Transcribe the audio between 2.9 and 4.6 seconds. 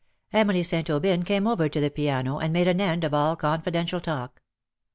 of all confidential talk.